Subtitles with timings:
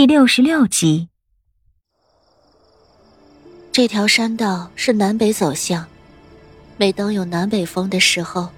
[0.00, 1.10] 第六十六集，
[3.70, 5.86] 这条山道是南北走向。
[6.78, 8.48] 每当有南北风的时候，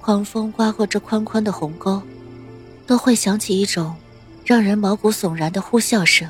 [0.00, 2.00] 狂风刮过这宽宽的鸿沟，
[2.86, 3.94] 都会响起一种
[4.46, 6.26] 让人毛骨悚然的呼啸声。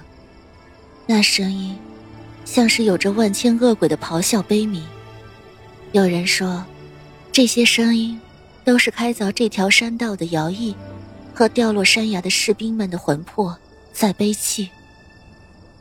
[1.06, 1.78] 那声音
[2.44, 4.84] 像是有着万千恶鬼的咆哮悲鸣。
[5.92, 6.64] 有人说，
[7.30, 8.20] 这些声音
[8.64, 10.74] 都是开凿这条山道的徭役
[11.32, 13.56] 和掉落山崖的士兵们的魂魄。
[13.92, 14.70] 在悲泣。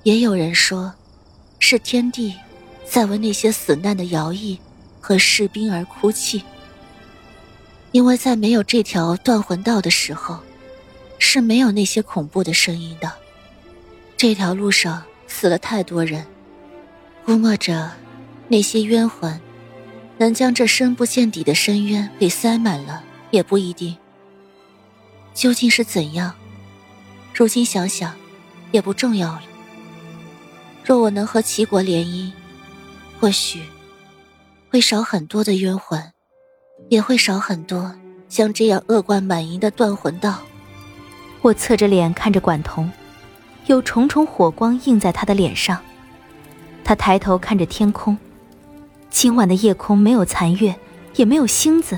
[0.03, 0.93] 也有人说，
[1.59, 2.35] 是天帝
[2.85, 4.59] 在为那些死难的徭役
[4.99, 6.43] 和士兵而哭泣。
[7.91, 10.39] 因为在没有这条断魂道的时候，
[11.19, 13.11] 是没有那些恐怖的声音的。
[14.15, 16.25] 这条路上死了太多人，
[17.25, 17.91] 估摸着
[18.47, 19.39] 那些冤魂
[20.17, 23.95] 能将这深不见底的深渊给塞满了，也不一定。
[25.33, 26.33] 究竟是怎样？
[27.41, 28.13] 如今想想，
[28.71, 29.41] 也不重要了。
[30.85, 32.31] 若我能和齐国联姻，
[33.19, 33.63] 或许
[34.69, 35.99] 会少很多的冤魂，
[36.89, 37.95] 也会少很多
[38.29, 40.37] 像这样恶贯满盈的断魂道。
[41.41, 42.91] 我侧着脸看着管彤，
[43.65, 45.81] 有重重火光映在他的脸上。
[46.83, 48.15] 他抬头看着天空，
[49.09, 50.75] 今晚的夜空没有残月，
[51.15, 51.97] 也没有星子，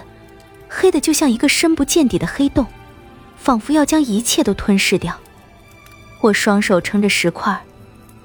[0.69, 2.65] 黑的就像一个深不见底的黑洞，
[3.35, 5.19] 仿佛要将一切都吞噬掉。
[6.23, 7.61] 我双手撑着石块，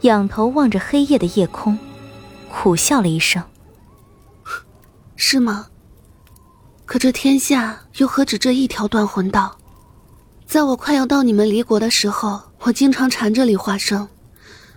[0.02, 1.76] 仰头望着黑夜的夜空，
[2.48, 3.42] 苦笑了一声
[5.16, 5.66] ：“是吗？
[6.86, 9.58] 可这天下又何止这一条断魂道？
[10.46, 14.08] 在我快要到你们离国的时候，我经常缠着李化生，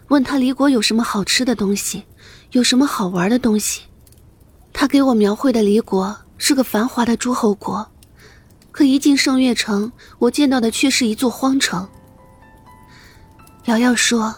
[0.08, 2.05] 问他离国有什么好吃的东西，
[2.53, 3.83] 有什么好玩的东西。
[4.73, 7.88] 他给我描绘的离国是个繁华的诸侯国，
[8.72, 11.88] 可一进圣月城，我见到的却是一座荒城。”
[13.66, 14.36] 瑶瑶说：“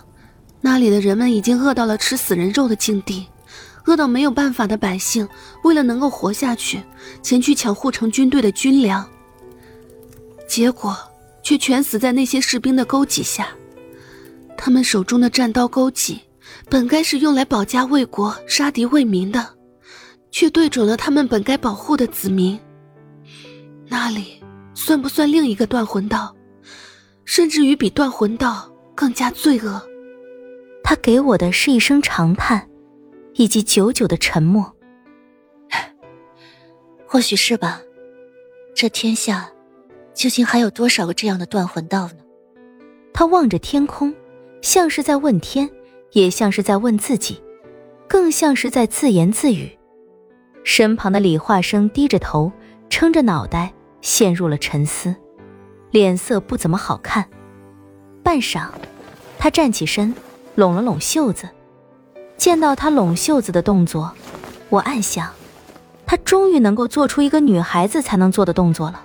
[0.60, 3.26] 那里的人们已经饿到了吃死人肉的境地，
[3.86, 5.28] 饿到没有办法的百姓，
[5.64, 6.84] 为了能够活下去，
[7.22, 9.08] 前去抢护城军队的军粮。
[10.46, 10.96] 结果
[11.42, 13.48] 却全死在那些士兵的钩戟下。
[14.58, 16.20] 他们手中的战刀钩戟，
[16.70, 19.48] 本该是用来保家卫国、杀敌为民的，
[20.32, 22.60] 却对准了他们本该保护的子民。
[23.88, 24.42] 那里
[24.76, 26.36] 算不算另一个断魂道？
[27.24, 29.82] 甚至于比断魂道？”更加罪恶。
[30.84, 32.68] 他给我的是一声长叹，
[33.36, 34.74] 以及久久的沉默。
[37.08, 37.82] 或许是吧。
[38.76, 39.50] 这天下，
[40.14, 42.18] 究竟还有多少个这样的断魂道呢？
[43.14, 44.14] 他望着天空，
[44.62, 45.70] 像是在问天，
[46.12, 47.42] 也像是在问自己，
[48.08, 49.70] 更像是在自言自语。
[50.64, 52.52] 身旁的李化生低着头，
[52.90, 53.72] 撑着脑袋，
[54.02, 55.16] 陷入了沉思，
[55.92, 57.30] 脸色不怎么好看。
[58.24, 58.70] 半晌，
[59.38, 60.16] 他站起身，
[60.56, 61.48] 拢了拢袖子。
[62.38, 64.12] 见到他拢袖子的动作，
[64.70, 65.30] 我暗想，
[66.06, 69.04] 他终于能够做出一个女孩子才能做的动作了。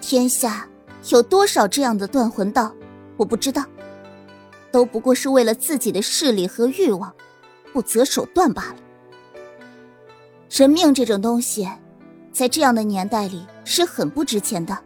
[0.00, 0.66] 天下
[1.10, 2.72] 有多少这样的断魂道，
[3.16, 3.64] 我不知道，
[4.72, 7.12] 都不过是为了自己的势力和欲望，
[7.72, 8.76] 不择手段罢了。
[10.50, 11.68] 人命这种东西，
[12.32, 14.76] 在这样的年代里是很不值钱的。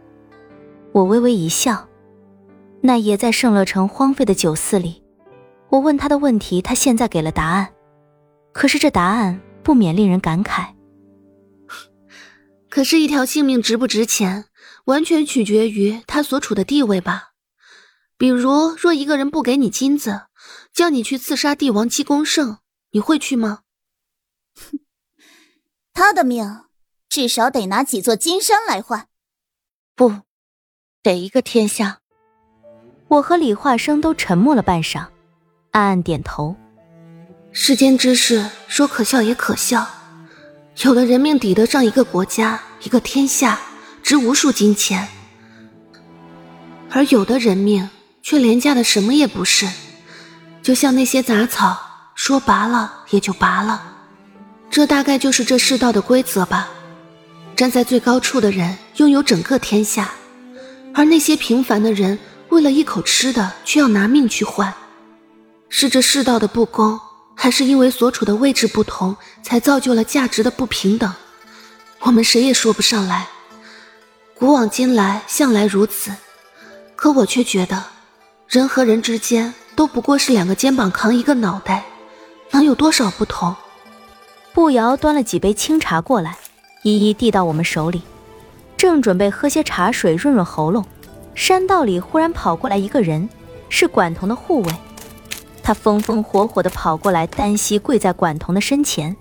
[0.91, 1.88] 我微微一笑。
[2.81, 5.03] 那夜在圣乐城荒废的酒肆里，
[5.69, 7.73] 我问他的问题，他现在给了答案。
[8.53, 10.73] 可是这答案不免令人感慨。
[12.69, 14.45] 可是，一条性命值不值钱，
[14.85, 17.31] 完全取决于他所处的地位吧。
[18.17, 20.27] 比如，若一个人不给你金子，
[20.73, 22.59] 叫你去刺杀帝王姬公胜，
[22.91, 23.63] 你会去吗？
[24.55, 24.79] 哼，
[25.93, 26.65] 他的命
[27.09, 29.09] 至少得拿几座金山来换。
[29.95, 30.21] 不，
[31.03, 31.98] 得一个天下。
[33.09, 35.03] 我和李化生都沉默了半晌，
[35.71, 36.55] 暗暗点头。
[37.51, 39.87] 世间之事，说可笑也可笑。
[40.83, 43.59] 有的人命抵得上一个国家、一个天下，
[44.03, 45.07] 值无数金钱；
[46.91, 47.89] 而有的人命
[48.21, 49.67] 却廉价的什么也不是，
[50.61, 51.75] 就像那些杂草，
[52.13, 53.81] 说拔了也就拔了。
[54.69, 56.69] 这大概就是这世道的规则吧。
[57.55, 60.11] 站在最高处的人拥有整个天下，
[60.93, 62.19] 而那些平凡的人。
[62.49, 64.73] 为了一口吃的，却要拿命去换，
[65.69, 66.99] 是这世道的不公，
[67.35, 71.13] 还是因为所处的位置不同，才造就了价值的不平等？
[72.01, 73.27] 我们谁也说不上来。
[74.33, 76.11] 古往今来，向来如此。
[76.95, 77.83] 可我却觉得，
[78.47, 81.85] 人和人之间都不过是两个肩膀扛一个脑袋，
[82.51, 83.55] 能有多少不同？
[84.53, 86.37] 步摇端了几杯清茶过来，
[86.81, 88.01] 一一递到我们手里，
[88.75, 90.83] 正准备喝些茶水润润喉咙。
[91.35, 93.29] 山道里忽然跑过来一个人，
[93.69, 94.73] 是管彤的护卫。
[95.63, 99.15] 他风风火火的跑过来，单膝跪在管彤的身前。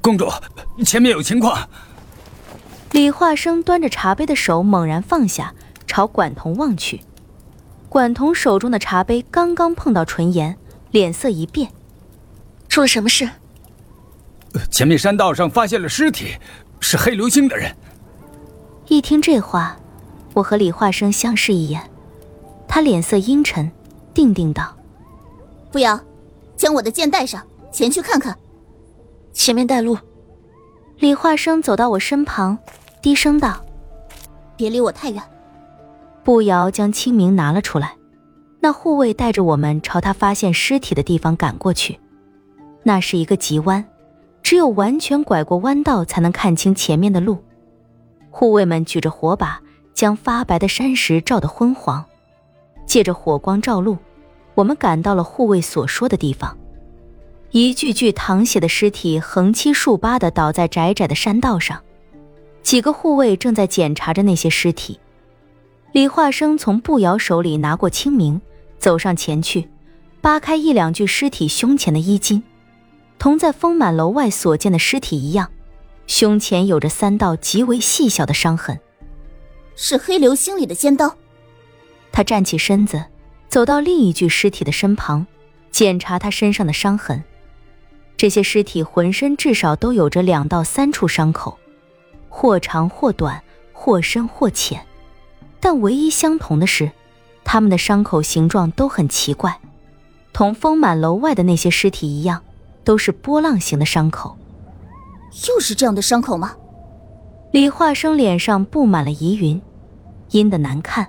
[0.00, 0.28] 公主，
[0.84, 1.68] 前面有情况。
[2.92, 5.52] 李化生端着茶杯的手猛然放下，
[5.86, 7.00] 朝管彤望去。
[7.88, 10.56] 管彤手中的茶杯刚刚碰到唇沿，
[10.90, 11.70] 脸色一变。
[12.68, 13.28] 出了什么事？
[14.70, 16.36] 前面山道上发现了尸体，
[16.78, 17.76] 是黑流星的人。
[18.86, 19.76] 一听这话，
[20.34, 21.80] 我和李化生相视一眼，
[22.68, 23.70] 他脸色阴沉，
[24.12, 24.76] 定定道
[25.72, 25.98] ：“不要，
[26.56, 27.42] 将我的剑带上，
[27.72, 28.36] 前去看看。
[29.32, 29.96] 前面带路。”
[30.98, 32.58] 李化生走到我身旁，
[33.00, 33.64] 低声道
[34.56, 35.22] ：“别离我太远。”
[36.22, 37.96] 步摇将清明拿了出来，
[38.60, 41.98] 那护卫带着我们朝他发现尸体的地方赶过去。
[42.82, 43.84] 那是一个急弯。
[44.42, 47.38] 只有完全拐过弯道，才能看清前面的路。
[48.30, 49.58] 护卫们举着火把，
[49.94, 52.04] 将发白的山石照得昏黄。
[52.84, 53.96] 借着火光照路，
[54.54, 56.56] 我们赶到了护卫所说的地方。
[57.50, 61.80] 一具具淌血的尸体横七竖八地倒在窄窄的山道上，
[62.62, 64.98] 几个护卫正在检查着那些尸体。
[65.92, 68.40] 李化生从步摇手里拿过清明，
[68.78, 69.68] 走上前去，
[70.20, 72.42] 扒开一两具尸体胸前的衣襟。
[73.16, 75.48] 同在丰满楼外所见的尸体一样，
[76.08, 78.78] 胸前有着三道极为细小的伤痕，
[79.76, 81.16] 是黑流星里的尖刀。
[82.12, 83.04] 他站起身子，
[83.48, 85.26] 走到另一具尸体的身旁，
[85.70, 87.22] 检查他身上的伤痕。
[88.16, 91.58] 这些尸体浑身至少都有着两到三处伤口，
[92.28, 93.42] 或长或短，
[93.72, 94.86] 或深或浅，
[95.60, 96.92] 但唯一相同的是，
[97.44, 99.60] 他们的伤口形状都很奇怪，
[100.32, 102.42] 同丰满楼外的那些尸体一样。
[102.84, 104.36] 都是波浪形的伤口，
[105.48, 106.54] 又是这样的伤口吗？
[107.54, 109.62] 李化生脸上布满了疑云，
[110.32, 111.06] 阴的难看。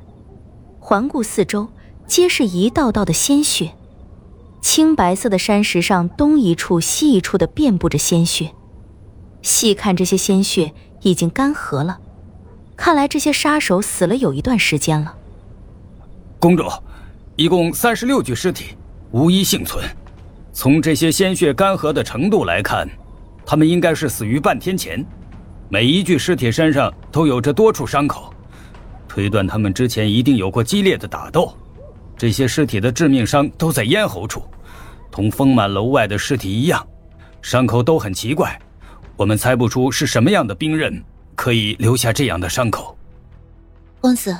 [0.80, 1.70] 环顾四周，
[2.06, 3.72] 皆是一道道的鲜血，
[4.62, 8.52] 青白色的山石上东一处西一处的遍布着鲜血。
[9.42, 10.72] 细看这些鲜血
[11.02, 11.98] 已经干涸了，
[12.78, 15.16] 看来这些杀手死了有一段时间了。
[16.38, 16.66] 公主，
[17.38, 18.76] 一共三十六具尸体，
[19.10, 19.84] 无一幸存。
[20.54, 22.88] 从这些鲜血干涸的程度来看，
[23.48, 25.04] 他们应该是死于半天前。
[25.68, 28.34] 每一具尸体身上都有着多处伤口，
[29.08, 31.56] 推断他们之前一定有过激烈的打斗。
[32.18, 34.44] 这些尸体的致命伤都在咽喉处，
[35.12, 36.86] 同丰满楼外的尸体一样，
[37.42, 38.58] 伤口都很奇怪。
[39.18, 41.04] 我们猜不出是什么样的兵刃
[41.36, 42.98] 可以留下这样的伤口。
[44.00, 44.38] 公子，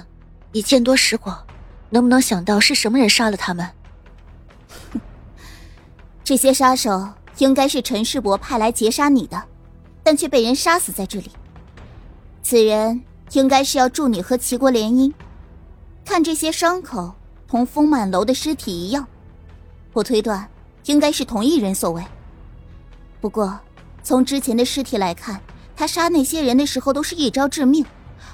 [0.52, 1.44] 你见多识广，
[1.90, 3.68] 能不能想到是什么人杀了他们？
[6.24, 9.42] 这些杀手应该是陈世伯派来劫杀你的，
[10.06, 11.32] 但却被人杀死在这里。
[12.44, 15.12] 此人应该是要助你和齐国联姻。
[16.06, 17.16] 看这些伤口，
[17.48, 19.08] 同丰满楼的尸体一样，
[19.94, 20.48] 我推断
[20.86, 22.04] 应该是同一人所为。
[23.20, 23.60] 不过，
[24.04, 25.42] 从之前的尸体来看，
[25.76, 27.84] 他杀那些人的时候都是一招致命，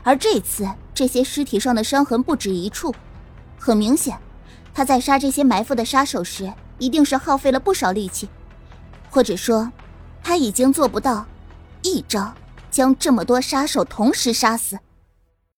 [0.03, 2.93] 而这次这些尸体上的伤痕不止一处，
[3.57, 4.19] 很明显，
[4.73, 6.51] 他在杀这些埋伏的杀手时。
[6.77, 8.27] 一定是耗费了不少力气，
[9.11, 9.71] 或者说，
[10.23, 11.23] 他已经做不到
[11.83, 12.33] 一招
[12.69, 14.77] 将这么多杀手同时杀死。